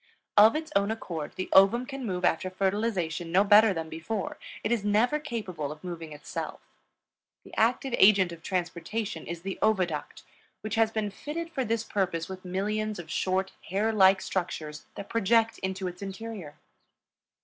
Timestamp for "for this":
11.51-11.83